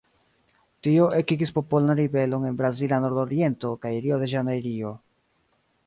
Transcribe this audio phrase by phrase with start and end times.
[0.87, 4.99] Tio ekigis popolan ribelon en Brazila Nordoriento kaj Rio-de-Ĵanejrio.